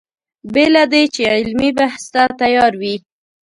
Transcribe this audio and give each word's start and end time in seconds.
بې 0.53 0.65
له 0.75 0.83
دې 0.91 1.03
چې 1.13 1.21
علمي 1.33 1.69
بحث 1.77 2.03
ته 2.13 2.23
تیار 2.39 2.71
وي. 2.81 2.95